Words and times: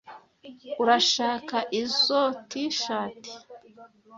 Urashaka 0.81 1.57
izoi 1.81 2.35
T-shirt? 2.49 3.23